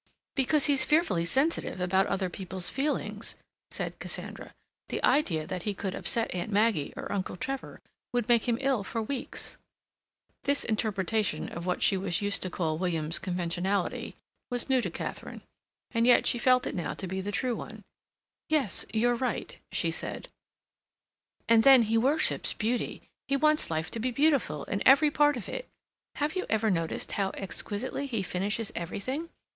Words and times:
"Because 0.33 0.65
he's 0.65 0.83
fearfully 0.83 1.25
sensitive 1.25 1.79
about 1.79 2.07
other 2.07 2.27
people's 2.27 2.71
feelings," 2.71 3.35
said 3.69 3.99
Cassandra. 3.99 4.51
"The 4.89 5.03
idea 5.05 5.45
that 5.45 5.61
he 5.61 5.75
could 5.75 5.93
upset 5.93 6.33
Aunt 6.33 6.51
Maggie 6.51 6.91
or 6.97 7.11
Uncle 7.11 7.35
Trevor 7.35 7.81
would 8.11 8.27
make 8.27 8.47
him 8.49 8.57
ill 8.61 8.83
for 8.83 8.99
weeks." 9.03 9.57
This 10.45 10.63
interpretation 10.63 11.49
of 11.49 11.67
what 11.67 11.83
she 11.83 11.97
was 11.97 12.19
used 12.19 12.41
to 12.41 12.49
call 12.49 12.79
William's 12.79 13.19
conventionality 13.19 14.15
was 14.49 14.67
new 14.69 14.81
to 14.81 14.89
Katharine. 14.89 15.43
And 15.91 16.07
yet 16.07 16.25
she 16.25 16.39
felt 16.39 16.65
it 16.65 16.73
now 16.73 16.95
to 16.95 17.05
be 17.05 17.21
the 17.21 17.31
true 17.31 17.55
one. 17.55 17.83
"Yes, 18.49 18.87
you're 18.91 19.13
right," 19.13 19.55
she 19.71 19.91
said. 19.91 20.29
"And 21.47 21.61
then 21.61 21.83
he 21.83 21.95
worships 21.99 22.53
beauty. 22.53 23.03
He 23.27 23.37
wants 23.37 23.69
life 23.69 23.91
to 23.91 23.99
be 23.99 24.09
beautiful 24.09 24.63
in 24.63 24.81
every 24.83 25.11
part 25.11 25.37
of 25.37 25.47
it. 25.47 25.69
Have 26.15 26.35
you 26.35 26.47
ever 26.49 26.71
noticed 26.71 27.11
how 27.11 27.29
exquisitely 27.35 28.07
he 28.07 28.23
finishes 28.23 28.71
everything? 28.73 29.29